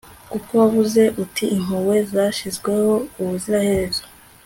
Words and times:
kuko 0.31 0.49
wavuze 0.61 1.01
uti 1.23 1.43
impuhwe 1.55 1.95
zashyizweho 2.11 2.93
ubuziraherezo, 3.21 4.03